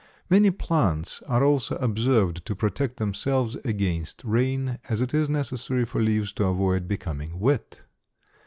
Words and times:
Many 0.31 0.49
plants 0.49 1.21
are 1.27 1.43
also 1.43 1.75
observed 1.75 2.43
to 2.47 2.55
protect 2.55 2.97
themselves 2.97 3.55
against 3.63 4.23
rain, 4.25 4.79
as 4.89 4.99
it 4.99 5.13
is 5.13 5.29
necessary 5.29 5.85
for 5.85 6.01
leaves 6.01 6.33
to 6.33 6.45
avoid 6.45 6.87
becoming 6.87 7.37
wet. 7.39 7.83